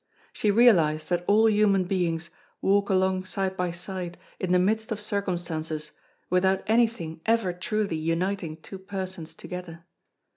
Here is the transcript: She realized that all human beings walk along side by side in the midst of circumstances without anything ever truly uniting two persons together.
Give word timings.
She 0.33 0.49
realized 0.49 1.11
that 1.11 1.23
all 1.27 1.47
human 1.47 1.83
beings 1.83 2.31
walk 2.59 2.89
along 2.89 3.23
side 3.25 3.55
by 3.55 3.69
side 3.69 4.17
in 4.39 4.51
the 4.51 4.57
midst 4.57 4.91
of 4.91 4.99
circumstances 4.99 5.91
without 6.27 6.63
anything 6.65 7.21
ever 7.27 7.53
truly 7.53 7.97
uniting 7.97 8.57
two 8.57 8.79
persons 8.79 9.35
together. 9.35 9.85